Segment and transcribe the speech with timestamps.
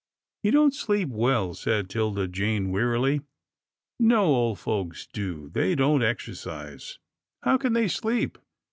[0.41, 3.21] ""He don't sleep well," said 'Tilda Jane, wearily."
[3.99, 5.49] No old folks do.
[5.53, 6.97] They don't exercise.
[7.43, 8.39] How can they sleep